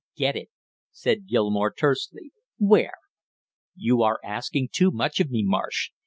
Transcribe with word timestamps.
"Get 0.15 0.35
it!" 0.35 0.49
said 0.91 1.27
Gilmore 1.27 1.71
tersely. 1.71 2.31
"Where?" 2.57 2.95
"You 3.75 4.01
are 4.01 4.19
asking 4.23 4.69
too 4.71 4.89
much 4.89 5.19
of 5.19 5.29
me, 5.29 5.43
Marsh. 5.45 5.91